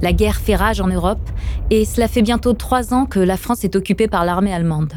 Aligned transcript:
La 0.00 0.12
guerre 0.12 0.36
fait 0.36 0.54
rage 0.54 0.80
en 0.80 0.86
Europe 0.86 1.28
et 1.70 1.84
cela 1.84 2.08
fait 2.08 2.22
bientôt 2.22 2.52
trois 2.52 2.94
ans 2.94 3.06
que 3.06 3.18
la 3.18 3.36
France 3.36 3.64
est 3.64 3.74
occupée 3.76 4.08
par 4.08 4.24
l'armée 4.24 4.54
allemande. 4.54 4.94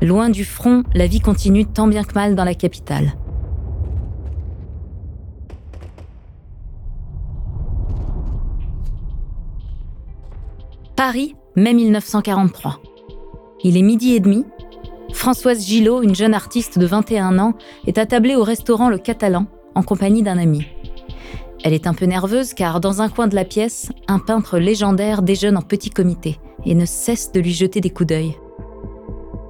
Loin 0.00 0.30
du 0.30 0.44
front, 0.44 0.82
la 0.94 1.06
vie 1.06 1.20
continue 1.20 1.64
tant 1.64 1.86
bien 1.86 2.04
que 2.04 2.14
mal 2.14 2.34
dans 2.34 2.44
la 2.44 2.54
capitale. 2.54 3.14
Paris, 10.96 11.34
mai 11.56 11.74
1943. 11.74 12.80
Il 13.64 13.76
est 13.76 13.82
midi 13.82 14.14
et 14.14 14.20
demi. 14.20 14.44
Françoise 15.12 15.64
Gillot, 15.64 16.02
une 16.02 16.14
jeune 16.14 16.34
artiste 16.34 16.78
de 16.78 16.86
21 16.86 17.38
ans, 17.38 17.54
est 17.86 17.98
attablée 17.98 18.36
au 18.36 18.44
restaurant 18.44 18.88
Le 18.88 18.98
Catalan 18.98 19.46
en 19.74 19.82
compagnie 19.82 20.22
d'un 20.22 20.38
ami. 20.38 20.66
Elle 21.64 21.74
est 21.74 21.86
un 21.86 21.94
peu 21.94 22.06
nerveuse 22.06 22.54
car 22.54 22.80
dans 22.80 23.02
un 23.02 23.08
coin 23.08 23.28
de 23.28 23.34
la 23.34 23.44
pièce, 23.44 23.90
un 24.08 24.18
peintre 24.18 24.58
légendaire 24.58 25.22
déjeune 25.22 25.56
en 25.56 25.62
petit 25.62 25.90
comité 25.90 26.38
et 26.64 26.74
ne 26.74 26.84
cesse 26.84 27.32
de 27.32 27.40
lui 27.40 27.52
jeter 27.52 27.80
des 27.80 27.90
coups 27.90 28.08
d'œil. 28.08 28.36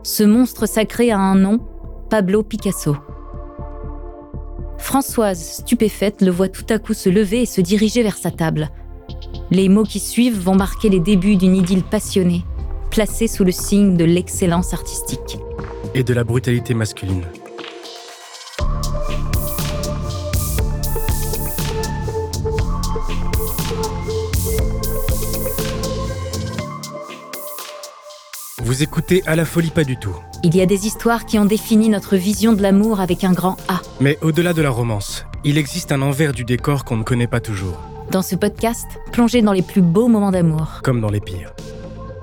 Ce 0.03 0.23
monstre 0.23 0.67
sacré 0.67 1.11
a 1.11 1.19
un 1.19 1.37
nom, 1.37 1.61
Pablo 2.11 2.43
Picasso. 2.43 2.97
Françoise, 4.79 5.41
stupéfaite, 5.61 6.23
le 6.23 6.31
voit 6.31 6.49
tout 6.49 6.67
à 6.69 6.79
coup 6.79 6.93
se 6.93 7.09
lever 7.09 7.43
et 7.43 7.47
se 7.47 7.61
diriger 7.61 8.03
vers 8.03 8.17
sa 8.17 8.31
table. 8.31 8.69
Les 9.51 9.69
mots 9.69 9.85
qui 9.85 10.01
suivent 10.01 10.39
vont 10.39 10.57
marquer 10.57 10.89
les 10.89 11.01
débuts 11.01 11.37
d'une 11.37 11.55
idylle 11.55 11.85
passionnée, 11.85 12.43
placée 12.91 13.29
sous 13.29 13.45
le 13.45 13.53
signe 13.53 13.97
de 13.97 14.05
l'excellence 14.05 14.75
artistique. 14.75 15.39
Et 15.95 16.03
de 16.03 16.13
la 16.13 16.25
brutalité 16.25 16.75
masculine. 16.75 17.23
Vous 28.63 28.83
écoutez 28.83 29.23
à 29.27 29.35
la 29.37 29.45
folie 29.45 29.71
pas 29.71 29.85
du 29.85 29.97
tout. 29.97 30.15
Il 30.45 30.55
y 30.57 30.61
a 30.61 30.67
des 30.67 30.87
histoires 30.87 31.25
qui 31.27 31.39
ont 31.39 31.45
défini 31.45 31.89
notre 31.89 32.17
vision 32.17 32.53
de 32.53 32.63
l'amour 32.63 33.01
avec 33.01 33.25
un 33.25 33.33
grand 33.33 33.57
A. 33.69 33.81
Mais 34.01 34.19
au-delà 34.23 34.53
de 34.53 34.63
la 34.63 34.71
romance, 34.71 35.25
il 35.45 35.59
existe 35.59 35.93
un 35.93 36.03
envers 36.03 36.33
du 36.33 36.45
décor 36.45 36.85
qu'on 36.85 36.97
ne 36.97 37.03
connaît 37.03 37.27
pas 37.27 37.41
toujours, 37.41 37.79
Dans 38.11 38.23
ce 38.23 38.37
podcast, 38.37 38.87
plongez 39.13 39.43
dans 39.43 39.53
les 39.53 39.63
plus 39.63 39.83
beaux 39.83 40.09
moments 40.09 40.31
d'amour. 40.31 40.81
comme 40.83 41.01
dans 41.01 41.11
les 41.11 41.21
pires. 41.21 41.53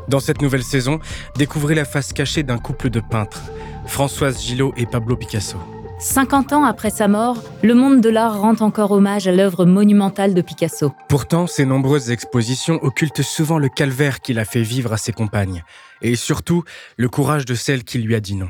Dans 0.08 0.20
cette 0.20 0.42
nouvelle 0.42 0.64
saison, 0.64 1.00
découvrez 1.36 1.76
la 1.76 1.86
face 1.86 2.14
cachée 2.14 2.44
d'un 2.44 2.58
couple 2.58 2.90
de 2.90 3.00
peintres, 3.00 3.42
Françoise 3.86 4.42
Gillot 4.42 4.74
et 4.78 4.86
Pablo 4.86 5.16
Picasso. 5.16 5.58
50 6.00 6.54
ans 6.54 6.64
après 6.64 6.92
sa 6.92 7.10
mort, 7.10 7.44
le 7.62 7.74
monde 7.74 8.00
de 8.00 8.08
l'art 8.08 8.40
rend 8.40 8.56
encore 8.62 8.92
hommage 8.92 9.28
à 9.28 9.34
l'œuvre 9.34 9.66
monumentale 9.66 10.34
de 10.34 10.42
Picasso. 10.42 10.94
Pourtant, 11.10 11.46
ces 11.46 11.66
nombreuses 11.66 12.10
expositions 12.10 12.80
occultent 12.82 13.22
souvent 13.22 13.60
le 13.60 13.68
calvaire 13.68 14.22
qu'il 14.22 14.40
a 14.40 14.46
fait 14.46 14.62
vivre 14.62 14.94
à 14.94 14.98
ses 14.98 15.12
compagnes, 15.12 15.62
et 16.02 16.16
surtout 16.16 16.64
le 16.96 17.10
courage 17.10 17.44
de 17.44 17.54
celle 17.54 17.84
qui 17.84 17.98
lui 17.98 18.16
a 18.16 18.22
dit 18.22 18.36
non. 18.36 18.50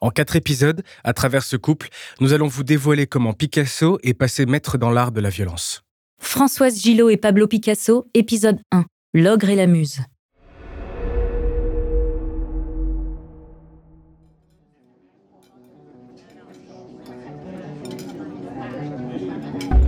En 0.00 0.10
quatre 0.10 0.36
épisodes, 0.36 0.84
à 1.02 1.12
travers 1.12 1.42
ce 1.42 1.56
couple, 1.56 1.88
nous 2.20 2.32
allons 2.32 2.46
vous 2.46 2.62
dévoiler 2.62 3.08
comment 3.08 3.32
Picasso 3.32 3.98
est 4.04 4.14
passé 4.14 4.46
maître 4.46 4.78
dans 4.78 4.90
l'art 4.90 5.10
de 5.10 5.20
la 5.20 5.30
violence. 5.30 5.82
Françoise 6.20 6.80
Gillot 6.80 7.08
et 7.08 7.16
Pablo 7.16 7.48
Picasso, 7.48 8.06
épisode 8.14 8.60
1. 8.70 8.84
L'ogre 9.14 9.48
et 9.48 9.56
la 9.56 9.66
muse. 9.66 9.98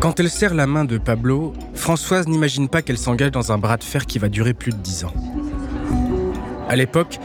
Quand 0.06 0.20
elle 0.20 0.30
serre 0.30 0.54
la 0.54 0.68
main 0.68 0.84
de 0.84 0.98
Pablo, 0.98 1.52
Françoise 1.74 2.28
n'imagine 2.28 2.68
pas 2.68 2.80
qu'elle 2.80 2.96
s'engage 2.96 3.32
dans 3.32 3.50
un 3.50 3.58
bras 3.58 3.76
de 3.76 3.82
fer 3.82 4.06
qui 4.06 4.20
va 4.20 4.28
durer 4.28 4.54
plus 4.54 4.70
de 4.70 4.76
dix 4.76 5.04
ans. 5.04 5.12
À 6.68 6.76
l'époque, 6.76 7.18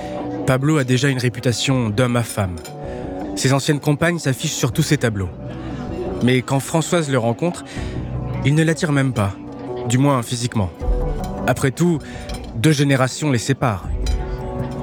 Pablo 0.48 0.80
a 0.80 0.84
déjà 0.84 1.08
une 1.10 1.20
réputation 1.20 1.92
d'homme 1.92 2.16
à 2.16 2.24
femme. 2.24 2.56
Ses 3.36 3.54
anciennes 3.54 3.80
compagnes 3.80 4.18
s'affichent 4.18 4.56
sur 4.56 4.72
tous 4.72 4.82
ses 4.82 4.98
tableaux. 4.98 5.30
Mais 6.24 6.42
quand 6.42 6.60
Françoise 6.60 7.12
le 7.12 7.20
rencontre, 7.20 7.66
il 8.46 8.56
ne 8.56 8.64
l'attire 8.64 8.94
même 8.94 9.14
pas, 9.14 9.36
du 9.88 10.00
moins 10.00 10.24
physiquement. 10.24 10.72
Après 11.46 11.70
tout, 11.70 12.00
deux 12.56 12.72
générations 12.72 13.30
les 13.30 13.38
séparent. 13.38 13.88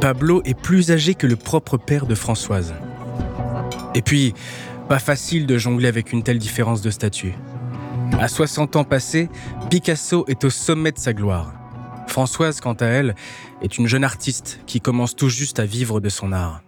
Pablo 0.00 0.40
est 0.44 0.56
plus 0.56 0.92
âgé 0.92 1.16
que 1.16 1.26
le 1.26 1.34
propre 1.34 1.76
père 1.76 2.06
de 2.06 2.14
Françoise. 2.14 2.74
Et 3.96 4.02
puis, 4.02 4.34
pas 4.88 5.00
facile 5.00 5.46
de 5.46 5.58
jongler 5.58 5.88
avec 5.88 6.12
une 6.12 6.22
telle 6.22 6.38
différence 6.38 6.80
de 6.80 6.90
statut. 6.90 7.34
À 8.16 8.26
60 8.28 8.76
ans 8.76 8.84
passés, 8.84 9.28
Picasso 9.70 10.24
est 10.28 10.44
au 10.44 10.50
sommet 10.50 10.92
de 10.92 10.98
sa 10.98 11.12
gloire. 11.12 11.52
Françoise, 12.08 12.60
quant 12.60 12.74
à 12.74 12.86
elle, 12.86 13.14
est 13.62 13.78
une 13.78 13.86
jeune 13.86 14.04
artiste 14.04 14.60
qui 14.66 14.80
commence 14.80 15.14
tout 15.14 15.28
juste 15.28 15.60
à 15.60 15.64
vivre 15.64 16.00
de 16.00 16.08
son 16.08 16.32
art. 16.32 16.62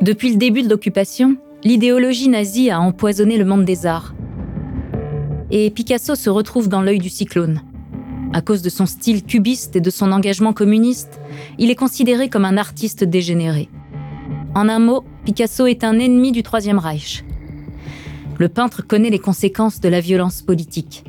Depuis 0.00 0.30
le 0.30 0.36
début 0.36 0.62
de 0.62 0.68
l'occupation, 0.68 1.36
l'idéologie 1.62 2.28
nazie 2.28 2.70
a 2.70 2.80
empoisonné 2.80 3.36
le 3.36 3.44
monde 3.44 3.64
des 3.64 3.86
arts. 3.86 4.14
Et 5.52 5.70
Picasso 5.70 6.16
se 6.16 6.30
retrouve 6.30 6.68
dans 6.68 6.82
l'œil 6.82 6.98
du 6.98 7.10
cyclone. 7.10 7.62
À 8.32 8.40
cause 8.40 8.62
de 8.62 8.70
son 8.70 8.86
style 8.86 9.22
cubiste 9.22 9.76
et 9.76 9.80
de 9.80 9.90
son 9.90 10.10
engagement 10.10 10.52
communiste, 10.52 11.20
il 11.58 11.70
est 11.70 11.76
considéré 11.76 12.28
comme 12.28 12.46
un 12.46 12.56
artiste 12.56 13.04
dégénéré. 13.04 13.68
En 14.54 14.68
un 14.68 14.78
mot, 14.78 15.02
Picasso 15.24 15.66
est 15.66 15.82
un 15.82 15.98
ennemi 15.98 16.30
du 16.30 16.42
Troisième 16.42 16.78
Reich. 16.78 17.24
Le 18.38 18.50
peintre 18.50 18.86
connaît 18.86 19.08
les 19.08 19.18
conséquences 19.18 19.80
de 19.80 19.88
la 19.88 20.00
violence 20.00 20.42
politique. 20.42 21.04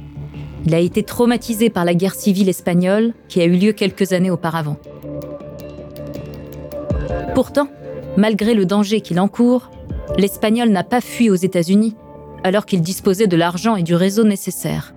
Il 0.66 0.74
a 0.74 0.80
été 0.80 1.04
traumatisé 1.04 1.70
par 1.70 1.84
la 1.84 1.94
guerre 1.94 2.16
civile 2.16 2.48
espagnole 2.48 3.14
qui 3.28 3.42
a 3.42 3.46
eu 3.46 3.58
lieu 3.58 3.74
quelques 3.74 4.14
années 4.14 4.32
auparavant. 4.32 4.78
Pourtant, 7.36 7.68
malgré 8.16 8.54
le 8.54 8.66
danger 8.66 9.02
qu'il 9.02 9.20
encourt, 9.20 9.72
l'Espagnol 10.18 10.70
n'a 10.70 10.86
pas 10.86 11.02
fui 11.02 11.30
aux 11.30 11.36
États-Unis, 11.36 11.98
alors 12.46 12.66
qu'il 12.66 12.82
disposait 12.82 13.28
de 13.28 13.36
l'argent 13.36 13.76
et 13.76 13.84
du 13.84 13.94
réseau 13.94 14.24
nécessaire. 14.24 14.94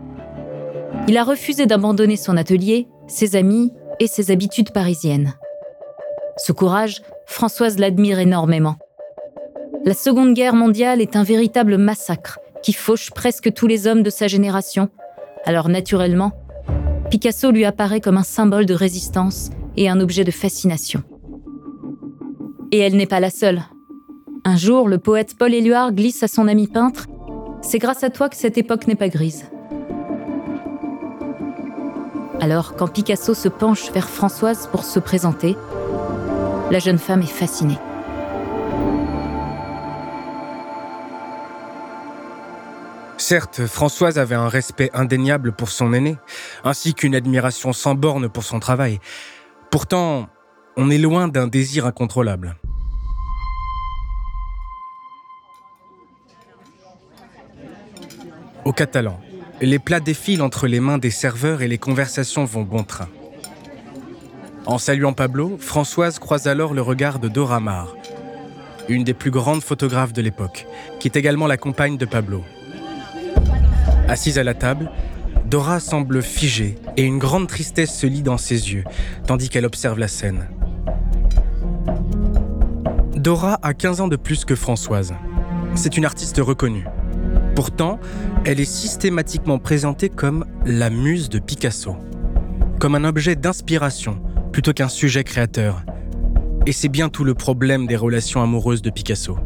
Il 1.08 1.16
a 1.16 1.24
refusé 1.24 1.66
d'abandonner 1.66 2.16
son 2.16 2.36
atelier, 2.36 2.86
ses 3.08 3.34
amis 3.34 3.72
et 3.98 4.06
ses 4.06 4.30
habitudes 4.30 4.72
parisiennes. 4.72 5.34
Ce 6.36 6.52
courage, 6.52 7.02
Françoise 7.26 7.78
l'admire 7.78 8.18
énormément. 8.18 8.76
La 9.84 9.94
Seconde 9.94 10.32
Guerre 10.32 10.54
mondiale 10.54 11.00
est 11.02 11.16
un 11.16 11.22
véritable 11.22 11.76
massacre 11.76 12.38
qui 12.62 12.72
fauche 12.72 13.10
presque 13.10 13.52
tous 13.52 13.66
les 13.66 13.86
hommes 13.86 14.02
de 14.02 14.10
sa 14.10 14.26
génération. 14.26 14.88
Alors 15.44 15.68
naturellement, 15.68 16.32
Picasso 17.10 17.50
lui 17.50 17.64
apparaît 17.64 18.00
comme 18.00 18.16
un 18.16 18.22
symbole 18.22 18.66
de 18.66 18.74
résistance 18.74 19.50
et 19.76 19.88
un 19.88 20.00
objet 20.00 20.24
de 20.24 20.30
fascination. 20.30 21.02
Et 22.72 22.78
elle 22.78 22.96
n'est 22.96 23.06
pas 23.06 23.20
la 23.20 23.30
seule. 23.30 23.62
Un 24.44 24.56
jour, 24.56 24.88
le 24.88 24.98
poète 24.98 25.36
Paul 25.36 25.52
Éluard 25.52 25.92
glisse 25.92 26.22
à 26.22 26.28
son 26.28 26.48
ami 26.48 26.66
peintre 26.68 27.06
C'est 27.60 27.78
grâce 27.78 28.02
à 28.02 28.10
toi 28.10 28.28
que 28.28 28.36
cette 28.36 28.58
époque 28.58 28.86
n'est 28.86 28.94
pas 28.94 29.08
grise. 29.08 29.44
Alors, 32.40 32.76
quand 32.76 32.88
Picasso 32.88 33.34
se 33.34 33.48
penche 33.48 33.90
vers 33.92 34.08
Françoise 34.08 34.68
pour 34.70 34.84
se 34.84 34.98
présenter, 34.98 35.56
la 36.70 36.78
jeune 36.78 36.98
femme 36.98 37.22
est 37.22 37.26
fascinée. 37.26 37.78
Certes, 43.18 43.66
Françoise 43.66 44.18
avait 44.18 44.34
un 44.34 44.48
respect 44.48 44.90
indéniable 44.92 45.52
pour 45.52 45.70
son 45.70 45.92
aîné, 45.92 46.16
ainsi 46.64 46.94
qu'une 46.94 47.14
admiration 47.14 47.72
sans 47.72 47.94
borne 47.94 48.28
pour 48.28 48.44
son 48.44 48.60
travail. 48.60 49.00
Pourtant, 49.70 50.28
on 50.76 50.90
est 50.90 50.98
loin 50.98 51.26
d'un 51.28 51.46
désir 51.46 51.86
incontrôlable. 51.86 52.56
Au 58.64 58.72
Catalan, 58.72 59.20
les 59.60 59.78
plats 59.78 60.00
défilent 60.00 60.42
entre 60.42 60.66
les 60.66 60.80
mains 60.80 60.98
des 60.98 61.10
serveurs 61.10 61.62
et 61.62 61.68
les 61.68 61.78
conversations 61.78 62.44
vont 62.44 62.62
bon 62.62 62.84
train. 62.84 63.08
En 64.66 64.78
saluant 64.78 65.12
Pablo, 65.12 65.56
Françoise 65.60 66.18
croise 66.18 66.48
alors 66.48 66.74
le 66.74 66.82
regard 66.82 67.20
de 67.20 67.28
Dora 67.28 67.60
Maar, 67.60 67.94
une 68.88 69.04
des 69.04 69.14
plus 69.14 69.30
grandes 69.30 69.62
photographes 69.62 70.12
de 70.12 70.20
l'époque, 70.20 70.66
qui 70.98 71.06
est 71.06 71.16
également 71.16 71.46
la 71.46 71.56
compagne 71.56 71.96
de 71.96 72.04
Pablo. 72.04 72.42
Assise 74.08 74.38
à 74.38 74.44
la 74.44 74.54
table, 74.54 74.90
Dora 75.44 75.78
semble 75.78 76.20
figée 76.20 76.74
et 76.96 77.04
une 77.04 77.18
grande 77.18 77.46
tristesse 77.46 77.96
se 77.96 78.08
lit 78.08 78.22
dans 78.22 78.38
ses 78.38 78.72
yeux, 78.72 78.82
tandis 79.28 79.48
qu'elle 79.50 79.66
observe 79.66 80.00
la 80.00 80.08
scène. 80.08 80.48
Dora 83.14 83.60
a 83.62 83.72
15 83.72 84.00
ans 84.00 84.08
de 84.08 84.16
plus 84.16 84.44
que 84.44 84.56
Françoise. 84.56 85.14
C'est 85.76 85.96
une 85.96 86.04
artiste 86.04 86.38
reconnue. 86.38 86.86
Pourtant, 87.54 88.00
elle 88.44 88.58
est 88.58 88.64
systématiquement 88.64 89.60
présentée 89.60 90.08
comme 90.08 90.44
la 90.64 90.90
muse 90.90 91.28
de 91.28 91.38
Picasso, 91.38 91.96
comme 92.80 92.96
un 92.96 93.04
objet 93.04 93.36
d'inspiration 93.36 94.20
plutôt 94.56 94.72
qu'un 94.72 94.88
sujet 94.88 95.22
créateur. 95.22 95.82
Et 96.64 96.72
c'est 96.72 96.88
bien 96.88 97.10
tout 97.10 97.24
le 97.24 97.34
problème 97.34 97.86
des 97.86 97.94
relations 97.94 98.42
amoureuses 98.42 98.80
de 98.80 98.88
Picasso. 98.88 99.36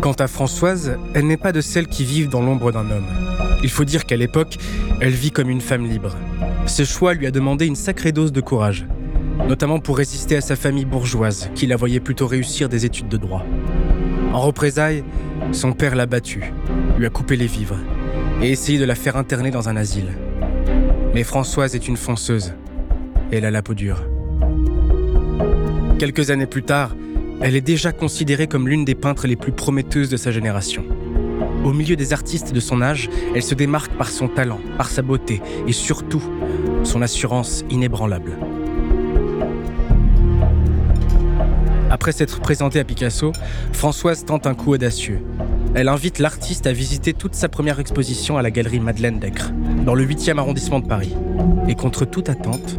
Quant 0.00 0.12
à 0.12 0.28
Françoise, 0.28 0.96
elle 1.12 1.26
n'est 1.26 1.36
pas 1.36 1.50
de 1.50 1.60
celles 1.60 1.88
qui 1.88 2.04
vivent 2.04 2.28
dans 2.28 2.40
l'ombre 2.40 2.70
d'un 2.70 2.88
homme. 2.88 3.08
Il 3.64 3.68
faut 3.68 3.82
dire 3.82 4.04
qu'à 4.06 4.14
l'époque, 4.16 4.58
elle 5.00 5.10
vit 5.10 5.32
comme 5.32 5.50
une 5.50 5.60
femme 5.60 5.88
libre. 5.88 6.16
Ce 6.66 6.84
choix 6.84 7.14
lui 7.14 7.26
a 7.26 7.32
demandé 7.32 7.66
une 7.66 7.74
sacrée 7.74 8.12
dose 8.12 8.30
de 8.30 8.40
courage, 8.40 8.86
notamment 9.48 9.80
pour 9.80 9.96
résister 9.96 10.36
à 10.36 10.40
sa 10.40 10.54
famille 10.54 10.84
bourgeoise, 10.84 11.50
qui 11.56 11.66
la 11.66 11.74
voyait 11.74 11.98
plutôt 11.98 12.28
réussir 12.28 12.68
des 12.68 12.86
études 12.86 13.08
de 13.08 13.16
droit. 13.16 13.44
En 14.32 14.40
représailles, 14.40 15.02
son 15.50 15.72
père 15.72 15.96
l'a 15.96 16.06
battue, 16.06 16.52
lui 16.96 17.06
a 17.06 17.10
coupé 17.10 17.34
les 17.34 17.48
vivres 17.48 17.78
et 18.40 18.52
essayé 18.52 18.78
de 18.78 18.84
la 18.84 18.94
faire 18.94 19.16
interner 19.16 19.50
dans 19.50 19.68
un 19.68 19.74
asile. 19.74 20.12
Mais 21.12 21.24
Françoise 21.24 21.74
est 21.74 21.88
une 21.88 21.96
fonceuse 21.96 22.54
elle 23.32 23.44
a 23.44 23.50
la 23.50 23.62
peau 23.62 23.74
dure. 23.74 24.02
Quelques 25.98 26.30
années 26.30 26.46
plus 26.46 26.62
tard, 26.62 26.96
elle 27.40 27.56
est 27.56 27.60
déjà 27.60 27.92
considérée 27.92 28.46
comme 28.46 28.68
l'une 28.68 28.84
des 28.84 28.94
peintres 28.94 29.26
les 29.26 29.36
plus 29.36 29.52
prometteuses 29.52 30.10
de 30.10 30.16
sa 30.16 30.30
génération. 30.30 30.84
Au 31.64 31.72
milieu 31.72 31.96
des 31.96 32.12
artistes 32.12 32.52
de 32.52 32.60
son 32.60 32.80
âge, 32.82 33.10
elle 33.34 33.42
se 33.42 33.54
démarque 33.54 33.92
par 33.92 34.08
son 34.08 34.28
talent, 34.28 34.60
par 34.78 34.88
sa 34.88 35.02
beauté 35.02 35.40
et 35.66 35.72
surtout 35.72 36.22
son 36.84 37.02
assurance 37.02 37.64
inébranlable. 37.70 38.38
Après 41.90 42.12
s'être 42.12 42.40
présentée 42.40 42.78
à 42.78 42.84
Picasso, 42.84 43.32
Françoise 43.72 44.24
tente 44.24 44.46
un 44.46 44.54
coup 44.54 44.72
audacieux. 44.72 45.20
Elle 45.74 45.88
invite 45.88 46.18
l'artiste 46.18 46.66
à 46.66 46.72
visiter 46.72 47.12
toute 47.12 47.34
sa 47.34 47.48
première 47.48 47.78
exposition 47.78 48.38
à 48.38 48.42
la 48.42 48.50
galerie 48.50 48.80
Madeleine 48.80 49.18
d'Aicre, 49.18 49.50
dans 49.84 49.94
le 49.94 50.06
8e 50.06 50.38
arrondissement 50.38 50.80
de 50.80 50.86
Paris. 50.86 51.14
Et 51.68 51.74
contre 51.74 52.04
toute 52.04 52.28
attente, 52.28 52.78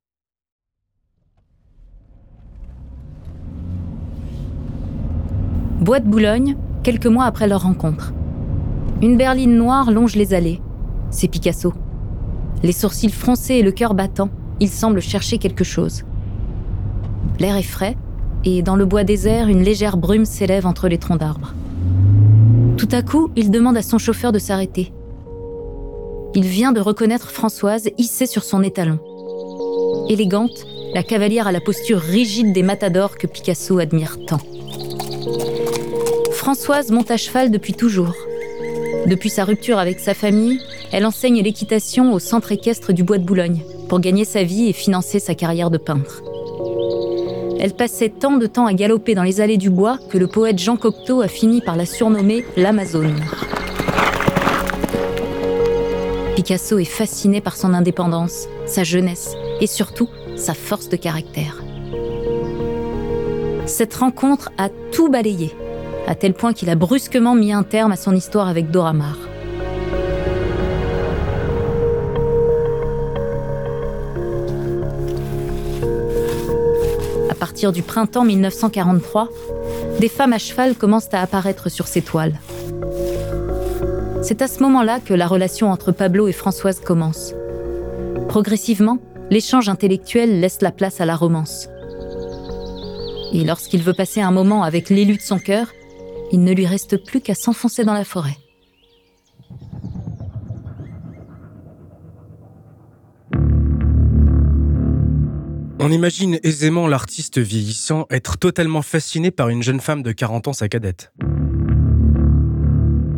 Bois 5.81 5.99
de 5.99 6.07
Boulogne, 6.07 6.57
quelques 6.83 7.07
mois 7.07 7.25
après 7.25 7.47
leur 7.47 7.63
rencontre. 7.63 8.13
Une 9.01 9.17
berline 9.17 9.57
noire 9.57 9.89
longe 9.89 10.15
les 10.15 10.35
allées. 10.35 10.61
C'est 11.09 11.27
Picasso. 11.27 11.73
Les 12.61 12.71
sourcils 12.71 13.09
froncés 13.09 13.55
et 13.55 13.63
le 13.63 13.71
cœur 13.71 13.95
battant, 13.95 14.29
il 14.59 14.69
semble 14.69 15.01
chercher 15.01 15.39
quelque 15.39 15.63
chose. 15.63 16.03
L'air 17.39 17.57
est 17.57 17.63
frais, 17.63 17.97
et 18.45 18.61
dans 18.61 18.75
le 18.75 18.85
bois 18.85 19.03
désert, 19.03 19.47
une 19.47 19.63
légère 19.63 19.97
brume 19.97 20.25
s'élève 20.25 20.67
entre 20.67 20.87
les 20.87 20.99
troncs 20.99 21.19
d'arbres. 21.19 21.55
Tout 22.77 22.89
à 22.91 23.01
coup, 23.01 23.31
il 23.35 23.49
demande 23.49 23.75
à 23.75 23.81
son 23.81 23.97
chauffeur 23.97 24.31
de 24.31 24.37
s'arrêter. 24.37 24.93
Il 26.35 26.43
vient 26.43 26.73
de 26.73 26.79
reconnaître 26.79 27.31
Françoise 27.31 27.89
hissée 27.97 28.27
sur 28.27 28.43
son 28.43 28.61
étalon. 28.61 28.99
Élégante, 30.09 30.63
la 30.93 31.01
cavalière 31.01 31.47
a 31.47 31.51
la 31.51 31.59
posture 31.59 31.99
rigide 31.99 32.53
des 32.53 32.61
matadors 32.61 33.17
que 33.17 33.25
Picasso 33.25 33.79
admire 33.79 34.19
tant. 34.27 34.41
Françoise 36.41 36.89
monte 36.89 37.11
à 37.11 37.17
cheval 37.17 37.51
depuis 37.51 37.73
toujours. 37.73 38.15
Depuis 39.05 39.29
sa 39.29 39.43
rupture 39.45 39.77
avec 39.77 39.99
sa 39.99 40.15
famille, 40.15 40.59
elle 40.91 41.05
enseigne 41.05 41.43
l'équitation 41.43 42.13
au 42.13 42.17
centre 42.17 42.51
équestre 42.51 42.93
du 42.93 43.03
Bois 43.03 43.19
de 43.19 43.23
Boulogne 43.23 43.61
pour 43.87 43.99
gagner 43.99 44.25
sa 44.25 44.41
vie 44.41 44.67
et 44.67 44.73
financer 44.73 45.19
sa 45.19 45.35
carrière 45.35 45.69
de 45.69 45.77
peintre. 45.77 46.23
Elle 47.59 47.75
passait 47.75 48.09
tant 48.09 48.37
de 48.37 48.47
temps 48.47 48.65
à 48.65 48.73
galoper 48.73 49.13
dans 49.13 49.21
les 49.21 49.39
allées 49.39 49.57
du 49.57 49.69
bois 49.69 49.99
que 50.09 50.17
le 50.17 50.25
poète 50.25 50.57
Jean 50.57 50.77
Cocteau 50.77 51.21
a 51.21 51.27
fini 51.27 51.61
par 51.61 51.75
la 51.75 51.85
surnommer 51.85 52.43
l'Amazone. 52.57 53.23
Picasso 56.35 56.79
est 56.79 56.85
fasciné 56.85 57.39
par 57.39 57.55
son 57.55 57.71
indépendance, 57.75 58.47
sa 58.65 58.83
jeunesse 58.83 59.35
et 59.59 59.67
surtout 59.67 60.09
sa 60.37 60.55
force 60.55 60.89
de 60.89 60.95
caractère. 60.95 61.61
Cette 63.67 63.93
rencontre 63.93 64.49
a 64.57 64.69
tout 64.91 65.07
balayé, 65.07 65.51
à 66.07 66.15
tel 66.15 66.33
point 66.33 66.53
qu'il 66.53 66.69
a 66.69 66.75
brusquement 66.75 67.35
mis 67.35 67.53
un 67.53 67.63
terme 67.63 67.91
à 67.91 67.95
son 67.95 68.15
histoire 68.15 68.47
avec 68.47 68.71
Dora 68.71 68.93
Maar. 68.93 69.17
À 77.29 77.35
partir 77.35 77.71
du 77.71 77.81
printemps 77.81 78.23
1943, 78.23 79.29
des 79.99 80.09
femmes 80.09 80.33
à 80.33 80.37
cheval 80.37 80.75
commencent 80.75 81.13
à 81.13 81.21
apparaître 81.21 81.69
sur 81.69 81.87
ses 81.87 82.01
toiles. 82.01 82.39
C'est 84.23 84.41
à 84.41 84.47
ce 84.47 84.61
moment-là 84.61 84.99
que 84.99 85.13
la 85.13 85.27
relation 85.27 85.71
entre 85.71 85.91
Pablo 85.91 86.27
et 86.27 86.33
Françoise 86.33 86.79
commence. 86.79 87.33
Progressivement, 88.27 88.99
l'échange 89.31 89.69
intellectuel 89.69 90.39
laisse 90.39 90.61
la 90.61 90.71
place 90.71 91.01
à 91.01 91.05
la 91.05 91.15
romance. 91.15 91.67
Et 93.33 93.43
lorsqu'il 93.43 93.81
veut 93.81 93.93
passer 93.93 94.21
un 94.21 94.31
moment 94.31 94.63
avec 94.63 94.89
l'élu 94.89 95.15
de 95.15 95.21
son 95.21 95.39
cœur, 95.39 95.67
il 96.31 96.43
ne 96.43 96.53
lui 96.53 96.65
reste 96.65 96.97
plus 97.05 97.21
qu'à 97.21 97.35
s'enfoncer 97.35 97.83
dans 97.83 97.93
la 97.93 98.05
forêt. 98.05 98.37
On 105.83 105.91
imagine 105.91 106.39
aisément 106.43 106.87
l'artiste 106.87 107.39
vieillissant 107.39 108.05
être 108.11 108.37
totalement 108.37 108.81
fasciné 108.81 109.31
par 109.31 109.49
une 109.49 109.63
jeune 109.63 109.79
femme 109.79 110.03
de 110.03 110.11
40 110.11 110.49
ans 110.49 110.53
sa 110.53 110.69
cadette. 110.69 111.11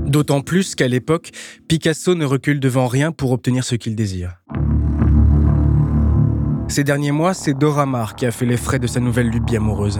D'autant 0.05 0.41
plus 0.41 0.74
qu'à 0.74 0.88
l'époque, 0.88 1.32
Picasso 1.67 2.15
ne 2.15 2.24
recule 2.24 2.60
devant 2.60 2.88
rien 2.88 3.12
pour 3.12 3.32
obtenir 3.32 3.63
ce 3.63 3.75
qu'il 3.75 3.96
désire. 3.96 4.41
Ces 6.70 6.84
derniers 6.84 7.12
mois, 7.12 7.34
c'est 7.34 7.53
Dora 7.53 7.86
Maar 7.86 8.15
qui 8.15 8.25
a 8.25 8.32
fait 8.32 8.46
les 8.46 8.58
frais 8.58 8.79
de 8.79 8.88
sa 8.88 9.00
nouvelle 9.00 9.29
lubie 9.29 9.58
amoureuse. 9.58 10.00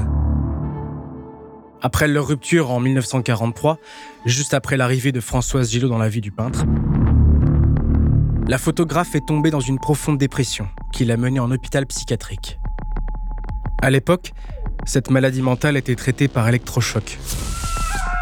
Après 1.86 2.08
leur 2.08 2.26
rupture 2.26 2.72
en 2.72 2.80
1943, 2.80 3.78
juste 4.26 4.54
après 4.54 4.78
l'arrivée 4.78 5.12
de 5.12 5.20
Françoise 5.20 5.70
Gillot 5.70 5.90
dans 5.90 5.98
la 5.98 6.08
vie 6.08 6.22
du 6.22 6.32
peintre, 6.32 6.64
la 8.48 8.58
photographe 8.58 9.16
est 9.16 9.28
tombée 9.28 9.52
dans 9.52 9.60
une 9.60 9.80
profonde 9.80 10.18
dépression 10.18 10.70
qui 10.94 11.04
l'a 11.04 11.18
menée 11.18 11.42
en 11.42 11.52
hôpital 11.52 11.86
psychiatrique. 11.86 12.58
À 13.82 13.90
l'époque, 13.90 14.32
cette 14.86 15.10
maladie 15.10 15.42
mentale 15.42 15.76
était 15.76 15.96
traitée 15.96 16.30
par 16.30 16.48
électrochoc, 16.48 17.20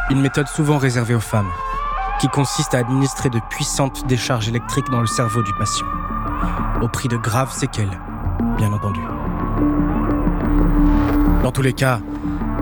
une 0.10 0.22
méthode 0.22 0.48
souvent 0.48 0.80
réservée 0.80 1.13
aux 1.13 1.20
femmes, 1.20 1.51
qui 2.20 2.30
consiste 2.30 2.74
à 2.74 2.80
administrer 2.80 3.30
de 3.30 3.39
puissantes 3.51 4.08
décharges 4.08 4.50
électriques 4.50 4.89
dans 4.89 5.01
le 5.01 5.08
cerveau 5.08 5.44
du 5.44 5.53
patient, 5.53 5.86
au 6.82 6.88
prix 6.88 7.10
de 7.10 7.18
graves 7.18 7.53
séquelles, 7.53 8.00
bien 8.58 8.74
entendu. 8.74 9.01
Dans 11.44 11.51
tous 11.51 11.62
les 11.62 11.74
cas, 11.74 12.00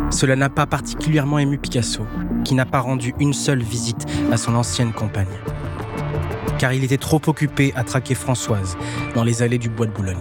cela 0.10 0.36
n'a 0.36 0.50
pas 0.50 0.66
particulièrement 0.66 1.40
ému 1.40 1.58
Picasso, 1.58 2.06
qui 2.44 2.56
n'a 2.56 2.66
pas 2.66 2.80
rendu 2.80 3.14
une 3.20 3.34
seule 3.34 3.62
visite 3.62 4.06
à 4.32 4.38
son 4.38 4.56
ancienne 4.56 4.92
compagne. 4.92 5.28
Car 6.58 6.74
il 6.74 6.84
était 6.84 6.98
trop 6.98 7.22
occupé 7.28 7.72
à 7.76 7.84
traquer 7.84 8.16
Françoise 8.16 8.78
dans 9.16 9.24
les 9.24 9.44
allées 9.44 9.58
du 9.58 9.70
bois 9.70 9.86
de 9.86 9.92
Boulogne. 9.92 10.18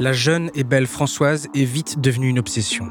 La 0.00 0.12
jeune 0.12 0.50
et 0.54 0.64
belle 0.64 0.86
Françoise 0.86 1.48
est 1.54 1.64
vite 1.64 2.00
devenue 2.00 2.28
une 2.28 2.38
obsession. 2.38 2.88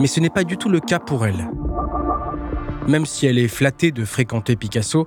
Mais 0.00 0.08
ce 0.08 0.18
n'est 0.18 0.30
pas 0.30 0.42
du 0.42 0.56
tout 0.56 0.68
le 0.68 0.80
cas 0.80 0.98
pour 0.98 1.24
elle. 1.24 1.48
Même 2.88 3.06
si 3.06 3.26
elle 3.26 3.38
est 3.38 3.48
flattée 3.48 3.92
de 3.92 4.04
fréquenter 4.04 4.56
Picasso, 4.56 5.06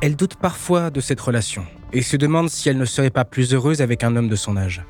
elle 0.00 0.16
doute 0.16 0.34
parfois 0.34 0.90
de 0.90 1.00
cette 1.00 1.20
relation 1.20 1.64
et 1.92 2.02
se 2.02 2.16
demande 2.16 2.50
si 2.50 2.68
elle 2.68 2.76
ne 2.76 2.84
serait 2.84 3.10
pas 3.10 3.24
plus 3.24 3.54
heureuse 3.54 3.80
avec 3.80 4.02
un 4.02 4.16
homme 4.16 4.28
de 4.28 4.36
son 4.36 4.56
âge. 4.56 4.84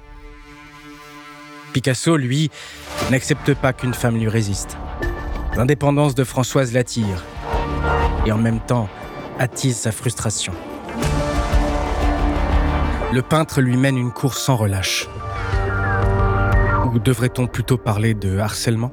Picasso, 1.75 2.17
lui, 2.17 2.53
n'accepte 3.11 3.53
pas 3.53 3.73
qu'une 3.73 3.95
femme 3.95 4.17
lui 4.17 4.29
résiste. 4.29 4.79
L'indépendance 5.57 6.15
de 6.15 6.23
Françoise 6.23 6.73
l'attire 6.73 7.25
et 8.25 8.31
en 8.31 8.39
même 8.39 8.61
temps 8.61 8.89
attise 9.41 9.77
sa 9.77 9.91
frustration. 9.91 10.53
Le 13.13 13.23
peintre 13.23 13.61
lui 13.61 13.77
mène 13.77 13.99
une 13.99 14.13
course 14.13 14.41
sans 14.41 14.55
relâche. 14.55 15.09
Ou 16.95 17.01
devrait-on 17.01 17.49
plutôt 17.49 17.77
parler 17.77 18.15
de 18.15 18.39
harcèlement? 18.39 18.93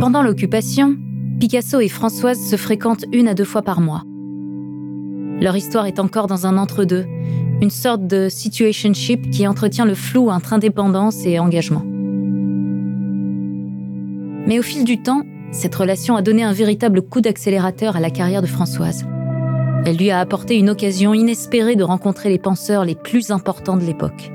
Pendant 0.00 0.22
l'occupation, 0.22 0.96
Picasso 1.38 1.80
et 1.80 1.88
Françoise 1.88 2.40
se 2.40 2.56
fréquentent 2.56 3.04
une 3.12 3.28
à 3.28 3.34
deux 3.34 3.44
fois 3.44 3.60
par 3.60 3.82
mois. 3.82 4.02
Leur 5.38 5.54
histoire 5.54 5.84
est 5.84 5.98
encore 5.98 6.28
dans 6.28 6.46
un 6.46 6.56
entre-deux, 6.56 7.04
une 7.60 7.68
sorte 7.68 8.06
de 8.06 8.30
situationship 8.30 9.30
qui 9.30 9.46
entretient 9.46 9.84
le 9.84 9.94
flou 9.94 10.30
entre 10.30 10.54
indépendance 10.54 11.26
et 11.26 11.38
engagement. 11.38 11.84
Mais 14.46 14.58
au 14.58 14.62
fil 14.62 14.84
du 14.84 15.02
temps, 15.02 15.24
cette 15.52 15.74
relation 15.74 16.16
a 16.16 16.22
donné 16.22 16.42
un 16.42 16.54
véritable 16.54 17.02
coup 17.02 17.20
d'accélérateur 17.20 17.96
à 17.96 18.00
la 18.00 18.10
carrière 18.10 18.40
de 18.40 18.46
Françoise. 18.46 19.04
Elle 19.84 19.98
lui 19.98 20.10
a 20.10 20.20
apporté 20.20 20.56
une 20.56 20.70
occasion 20.70 21.12
inespérée 21.12 21.76
de 21.76 21.84
rencontrer 21.84 22.30
les 22.30 22.38
penseurs 22.38 22.86
les 22.86 22.94
plus 22.94 23.30
importants 23.30 23.76
de 23.76 23.84
l'époque. 23.84 24.32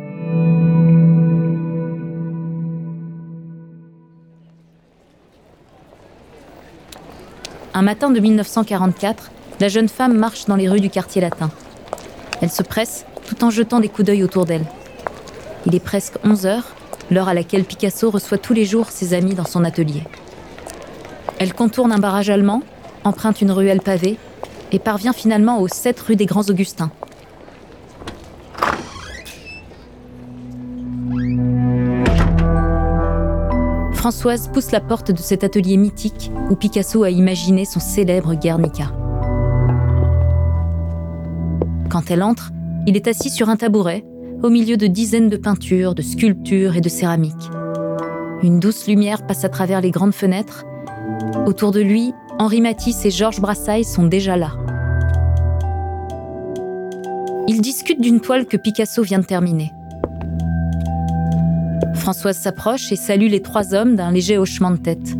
Un 7.74 7.84
matin 7.84 8.10
de 8.10 8.20
1944, 8.20 9.32
la 9.62 9.70
jeune 9.70 9.88
femme 9.88 10.18
marche 10.18 10.46
dans 10.46 10.58
les 10.58 10.68
rues 10.68 10.82
du 10.82 10.90
quartier 10.90 11.22
latin. 11.22 11.50
Elle 12.42 12.52
se 12.52 12.64
presse 12.64 13.06
tout 13.26 13.46
en 13.46 13.50
jetant 13.50 13.80
des 13.80 13.88
coups 13.88 14.08
d'œil 14.08 14.24
autour 14.24 14.46
d'elle. 14.46 14.66
Il 15.66 15.74
est 15.74 15.80
presque 15.80 16.16
11 16.26 16.46
heures, 16.46 16.76
l'heure 17.10 17.30
à 17.30 17.34
laquelle 17.34 17.64
Picasso 17.64 18.10
reçoit 18.10 18.38
tous 18.38 18.54
les 18.54 18.66
jours 18.66 18.90
ses 18.90 19.14
amis 19.14 19.36
dans 19.36 19.46
son 19.46 19.64
atelier. 19.64 20.04
Elle 21.40 21.54
contourne 21.54 21.94
un 21.94 21.98
barrage 21.98 22.30
allemand, 22.30 22.62
emprunte 23.06 23.42
une 23.42 23.52
ruelle 23.52 23.82
pavée 23.82 24.18
et 24.74 24.80
parvient 24.80 25.14
finalement 25.14 25.62
aux 25.62 25.70
7 25.70 25.98
rue 26.02 26.18
des 26.18 26.26
Grands 26.26 26.50
Augustins. 26.50 26.92
Françoise 34.12 34.50
pousse 34.52 34.72
la 34.72 34.82
porte 34.82 35.10
de 35.12 35.20
cet 35.20 35.46
atelier 35.46 35.78
mythique 35.78 36.34
où 36.50 36.56
Picasso 36.58 37.04
a 37.04 37.10
imaginé 37.10 37.64
son 37.64 37.80
célèbre 37.80 38.34
Guernica. 38.34 38.92
Quand 41.90 42.12
elle 42.12 42.22
entre, 42.22 42.52
il 42.86 42.98
est 42.98 43.08
assis 43.08 43.30
sur 43.30 43.48
un 43.48 43.56
tabouret, 43.56 44.04
au 44.44 44.50
milieu 44.50 44.76
de 44.76 44.88
dizaines 44.88 45.30
de 45.30 45.38
peintures, 45.38 45.96
de 45.96 46.02
sculptures 46.02 46.76
et 46.76 46.82
de 46.82 46.90
céramiques. 46.90 47.50
Une 48.44 48.60
douce 48.60 48.86
lumière 48.86 49.26
passe 49.26 49.46
à 49.46 49.50
travers 49.50 49.80
les 49.80 49.92
grandes 49.92 50.14
fenêtres. 50.14 50.66
Autour 51.46 51.72
de 51.72 51.80
lui, 51.80 52.12
Henri 52.38 52.60
Matisse 52.60 53.06
et 53.06 53.12
Georges 53.12 53.40
Brassailles 53.40 53.86
sont 53.86 54.08
déjà 54.08 54.36
là. 54.36 54.58
Ils 57.48 57.62
discutent 57.62 58.02
d'une 58.02 58.20
toile 58.20 58.46
que 58.46 58.58
Picasso 58.58 59.04
vient 59.04 59.20
de 59.20 59.26
terminer. 59.26 59.72
Françoise 62.02 62.40
s'approche 62.40 62.92
et 62.92 62.96
salue 62.96 63.28
les 63.28 63.44
trois 63.44 63.76
hommes 63.76 63.96
d'un 63.96 64.12
léger 64.12 64.40
hochement 64.40 64.72
de 64.72 64.78
tête. 64.78 65.16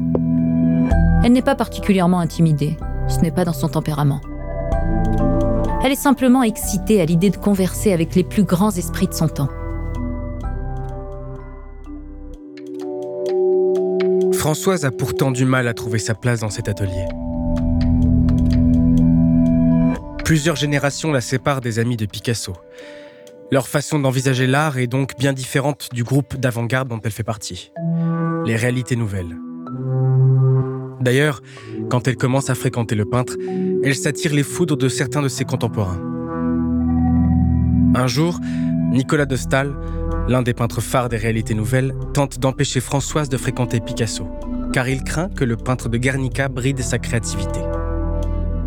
Elle 1.24 1.32
n'est 1.32 1.44
pas 1.44 1.54
particulièrement 1.54 2.20
intimidée, 2.20 2.76
ce 3.08 3.20
n'est 3.20 3.30
pas 3.30 3.46
dans 3.46 3.54
son 3.54 3.70
tempérament. 3.70 4.20
Elle 5.84 5.92
est 5.92 5.96
simplement 5.96 6.42
excitée 6.42 7.00
à 7.00 7.06
l'idée 7.06 7.30
de 7.30 7.38
converser 7.38 7.94
avec 7.94 8.16
les 8.16 8.24
plus 8.24 8.44
grands 8.44 8.72
esprits 8.72 9.08
de 9.08 9.14
son 9.14 9.28
temps. 9.28 9.50
Françoise 14.34 14.84
a 14.84 14.90
pourtant 14.90 15.30
du 15.30 15.46
mal 15.46 15.68
à 15.68 15.76
trouver 15.76 16.00
sa 16.00 16.16
place 16.16 16.40
dans 16.40 16.50
cet 16.50 16.68
atelier. 16.68 17.06
Plusieurs 20.26 20.56
générations 20.56 21.12
la 21.12 21.22
séparent 21.22 21.62
des 21.62 21.78
amis 21.78 21.98
de 21.98 22.08
Picasso. 22.08 22.54
Leur 23.54 23.68
façon 23.68 24.00
d'envisager 24.00 24.48
l'art 24.48 24.78
est 24.78 24.88
donc 24.88 25.18
bien 25.20 25.34
différente 25.34 25.90
du 25.92 26.06
groupe 26.06 26.38
d'avant-garde 26.38 26.88
dont 26.88 27.02
elle 27.04 27.12
fait 27.12 27.24
partie. 27.24 27.74
Les 28.46 28.56
réalités 28.56 28.96
nouvelles. 28.96 29.38
D'ailleurs, 31.02 31.42
quand 31.90 32.08
elle 32.08 32.16
commence 32.16 32.50
à 32.50 32.56
fréquenter 32.56 32.96
le 32.96 33.04
peintre, 33.04 33.36
elle 33.84 33.96
s'attire 33.96 34.34
les 34.34 34.44
foudres 34.44 34.78
de 34.78 34.88
certains 34.88 35.22
de 35.22 35.28
ses 35.28 35.44
contemporains. 35.44 36.00
Un 37.94 38.08
jour, 38.08 38.40
Nicolas 38.94 39.26
de 39.26 39.36
Stahl, 39.36 39.76
l'un 40.30 40.44
des 40.44 40.54
peintres 40.54 40.80
phares 40.80 41.10
des 41.10 41.18
réalités 41.18 41.54
nouvelles, 41.54 41.94
tente 42.14 42.40
d'empêcher 42.40 42.80
Françoise 42.80 43.28
de 43.28 43.36
fréquenter 43.36 43.82
Picasso, 43.82 44.30
car 44.72 44.88
il 44.88 45.04
craint 45.04 45.28
que 45.28 45.44
le 45.44 45.58
peintre 45.58 45.90
de 45.90 45.98
Guernica 45.98 46.48
bride 46.48 46.80
sa 46.80 47.00
créativité. 47.00 47.60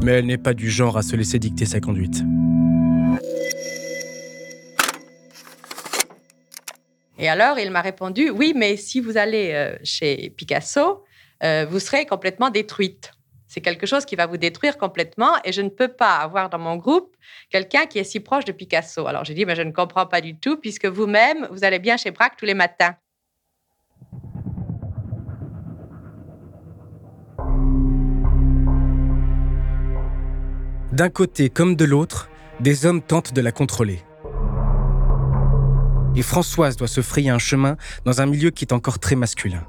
Mais 0.05 0.13
elle 0.13 0.27
n'est 0.27 0.37
pas 0.37 0.53
du 0.53 0.69
genre 0.69 0.99
à 0.99 1.03
se 1.03 1.17
laisser 1.17 1.39
dicter 1.39 1.65
sa 1.65 1.81
conduite. 1.81 2.23
Et 7.19 7.29
alors, 7.29 7.59
il 7.59 7.71
m'a 7.71 7.81
répondu, 7.81 8.31
oui, 8.31 8.53
mais 8.57 8.77
si 8.77 9.01
vous 9.01 9.17
allez 9.17 9.53
euh, 9.53 9.77
chez 9.85 10.31
Picasso, 10.31 11.05
euh, 11.43 11.67
vous 11.69 11.79
serez 11.79 12.07
complètement 12.07 12.51
détruite. 12.51 13.13
C'est 13.47 13.61
quelque 13.61 13.87
chose 13.87 14.05
qui 14.05 14.17
va 14.17 14.27
vous 14.27 14.37
détruire 14.37 14.79
complètement 14.79 15.35
et 15.45 15.53
je 15.53 15.63
ne 15.63 15.69
peux 15.69 15.89
pas 15.89 16.17
avoir 16.17 16.51
dans 16.51 16.59
mon 16.59 16.75
groupe 16.77 17.15
quelqu'un 17.51 17.87
qui 17.87 18.01
est 18.01 18.05
si 18.05 18.19
proche 18.19 18.45
de 18.45 18.51
Picasso. 18.51 19.07
Alors 19.07 19.25
j'ai 19.25 19.35
dit, 19.35 19.47
mais 19.47 19.55
je 19.55 19.63
ne 19.63 19.71
comprends 19.71 20.07
pas 20.07 20.21
du 20.21 20.37
tout 20.37 20.57
puisque 20.57 20.87
vous-même, 20.87 21.47
vous 21.53 21.63
allez 21.63 21.79
bien 21.79 21.97
chez 21.97 22.11
Braque 22.11 22.37
tous 22.37 22.47
les 22.47 22.55
matins. 22.55 22.97
D'un 30.91 31.11
côté 31.11 31.49
comme 31.49 31.77
de 31.77 31.85
l'autre, 31.85 32.29
des 32.59 32.87
hommes 32.87 33.03
tentent 33.03 33.35
de 33.35 33.41
la 33.41 33.53
contrôler. 33.53 34.01
Et 36.17 36.23
Françoise 36.23 36.77
doit 36.77 36.89
se 36.89 37.01
frayer 37.01 37.31
un 37.31 37.39
chemin 37.39 37.77
dans 38.05 38.21
un 38.21 38.27
milieu 38.27 38.51
qui 38.51 38.65
est 38.65 38.73
encore 38.73 38.99
très 38.99 39.17
masculin. 39.17 39.65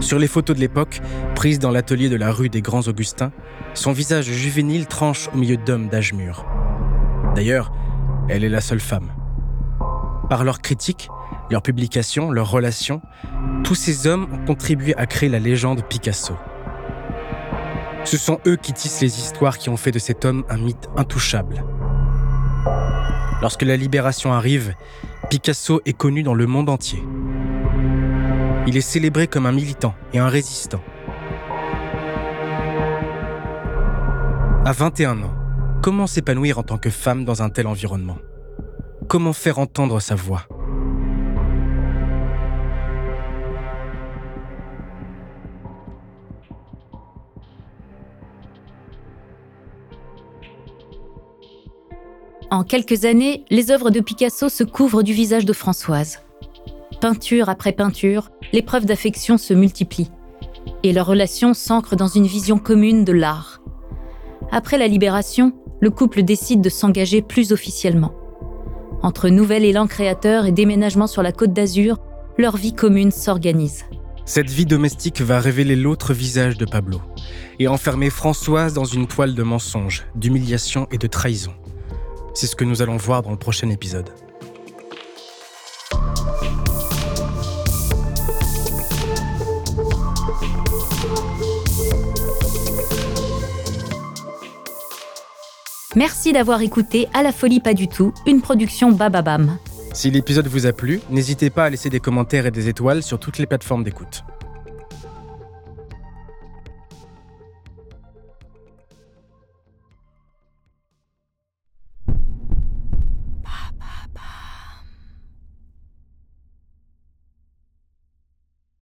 Sur 0.00 0.18
les 0.18 0.28
photos 0.28 0.56
de 0.56 0.60
l'époque, 0.60 1.00
prises 1.34 1.58
dans 1.58 1.70
l'atelier 1.70 2.08
de 2.08 2.16
la 2.16 2.30
rue 2.30 2.48
des 2.48 2.62
Grands 2.62 2.86
Augustins, 2.86 3.32
son 3.74 3.92
visage 3.92 4.26
juvénile 4.26 4.86
tranche 4.86 5.28
au 5.34 5.36
milieu 5.36 5.56
d'hommes 5.56 5.88
d'âge 5.88 6.12
mûr. 6.12 6.46
D'ailleurs, 7.34 7.72
elle 8.28 8.44
est 8.44 8.48
la 8.48 8.60
seule 8.60 8.80
femme. 8.80 9.10
Par 10.28 10.44
leurs 10.44 10.60
critiques, 10.60 11.08
leurs 11.50 11.62
publications, 11.62 12.30
leurs 12.30 12.50
relations, 12.50 13.00
tous 13.62 13.74
ces 13.74 14.06
hommes 14.06 14.26
ont 14.32 14.44
contribué 14.44 14.94
à 14.96 15.06
créer 15.06 15.28
la 15.28 15.38
légende 15.38 15.82
Picasso. 15.86 16.34
Ce 18.04 18.16
sont 18.16 18.38
eux 18.46 18.56
qui 18.56 18.72
tissent 18.72 19.00
les 19.00 19.18
histoires 19.18 19.58
qui 19.58 19.68
ont 19.68 19.76
fait 19.76 19.90
de 19.90 19.98
cet 19.98 20.24
homme 20.24 20.44
un 20.48 20.58
mythe 20.58 20.88
intouchable. 20.96 21.64
Lorsque 23.42 23.62
la 23.62 23.76
libération 23.76 24.32
arrive, 24.32 24.74
Picasso 25.28 25.80
est 25.84 25.92
connu 25.92 26.22
dans 26.22 26.34
le 26.34 26.46
monde 26.46 26.70
entier. 26.70 27.02
Il 28.66 28.76
est 28.76 28.80
célébré 28.80 29.26
comme 29.26 29.46
un 29.46 29.52
militant 29.52 29.94
et 30.12 30.18
un 30.18 30.28
résistant. 30.28 30.80
À 34.64 34.72
21 34.72 35.22
ans, 35.22 35.34
comment 35.82 36.06
s'épanouir 36.06 36.58
en 36.58 36.62
tant 36.62 36.78
que 36.78 36.90
femme 36.90 37.24
dans 37.24 37.42
un 37.42 37.50
tel 37.50 37.66
environnement? 37.66 38.18
Comment 39.06 39.32
faire 39.32 39.58
entendre 39.58 40.00
sa 40.00 40.16
voix? 40.16 40.48
En 52.50 52.62
quelques 52.62 53.04
années, 53.04 53.44
les 53.50 53.72
œuvres 53.72 53.90
de 53.90 53.98
Picasso 53.98 54.48
se 54.48 54.62
couvrent 54.62 55.02
du 55.02 55.12
visage 55.12 55.44
de 55.44 55.52
Françoise. 55.52 56.20
Peinture 57.00 57.48
après 57.48 57.72
peinture, 57.72 58.30
les 58.52 58.62
preuves 58.62 58.86
d'affection 58.86 59.36
se 59.36 59.52
multiplient. 59.52 60.12
Et 60.84 60.92
leur 60.92 61.06
relation 61.06 61.54
s'ancre 61.54 61.96
dans 61.96 62.06
une 62.06 62.26
vision 62.26 62.58
commune 62.58 63.04
de 63.04 63.12
l'art. 63.12 63.62
Après 64.52 64.78
la 64.78 64.86
libération, 64.86 65.54
le 65.80 65.90
couple 65.90 66.22
décide 66.22 66.60
de 66.60 66.68
s'engager 66.68 67.20
plus 67.20 67.52
officiellement. 67.52 68.14
Entre 69.02 69.28
nouvel 69.28 69.64
élan 69.64 69.88
créateur 69.88 70.46
et 70.46 70.52
déménagement 70.52 71.08
sur 71.08 71.24
la 71.24 71.32
côte 71.32 71.52
d'Azur, 71.52 71.98
leur 72.38 72.56
vie 72.56 72.74
commune 72.74 73.10
s'organise. 73.10 73.84
Cette 74.24 74.50
vie 74.50 74.66
domestique 74.66 75.20
va 75.20 75.40
révéler 75.40 75.74
l'autre 75.74 76.14
visage 76.14 76.56
de 76.56 76.64
Pablo 76.64 77.00
et 77.58 77.66
enfermer 77.66 78.10
Françoise 78.10 78.72
dans 78.72 78.84
une 78.84 79.08
toile 79.08 79.34
de 79.34 79.42
mensonges, 79.42 80.06
d'humiliation 80.14 80.86
et 80.92 80.98
de 80.98 81.06
trahison. 81.08 81.52
C'est 82.36 82.46
ce 82.46 82.54
que 82.54 82.64
nous 82.64 82.82
allons 82.82 82.98
voir 82.98 83.22
dans 83.22 83.30
le 83.30 83.38
prochain 83.38 83.70
épisode. 83.70 84.10
Merci 95.94 96.34
d'avoir 96.34 96.60
écouté 96.60 97.08
À 97.14 97.22
la 97.22 97.32
folie 97.32 97.60
pas 97.60 97.72
du 97.72 97.88
tout, 97.88 98.12
une 98.26 98.42
production 98.42 98.92
Bababam. 98.92 99.56
Si 99.94 100.10
l'épisode 100.10 100.46
vous 100.46 100.66
a 100.66 100.74
plu, 100.74 101.00
n'hésitez 101.08 101.48
pas 101.48 101.64
à 101.64 101.70
laisser 101.70 101.88
des 101.88 102.00
commentaires 102.00 102.44
et 102.44 102.50
des 102.50 102.68
étoiles 102.68 103.02
sur 103.02 103.18
toutes 103.18 103.38
les 103.38 103.46
plateformes 103.46 103.82
d'écoute. 103.82 104.24